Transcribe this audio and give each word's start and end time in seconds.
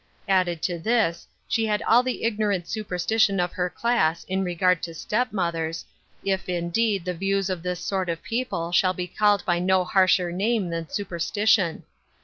Added 0.27 0.63
to 0.63 0.79
this, 0.79 1.27
she 1.47 1.67
had 1.67 1.83
all 1.83 2.01
the 2.01 2.23
ignorant 2.23 2.67
superstition 2.67 3.39
of 3.39 3.51
her 3.51 3.69
class 3.69 4.23
in 4.23 4.43
regard 4.43 4.81
to 4.81 4.95
step 4.95 5.31
mothers, 5.31 5.85
if, 6.25 6.49
indeed 6.49 7.05
the 7.05 7.13
views 7.13 7.51
of 7.51 7.61
this 7.61 7.79
sort 7.81 8.09
of 8.09 8.23
people 8.23 8.71
shall 8.71 8.93
be 8.95 9.05
called 9.05 9.45
by 9.45 9.59
no 9.59 9.83
harsher 9.83 10.31
name 10.31 10.69
than 10.71 10.89
superstition. 10.89 11.83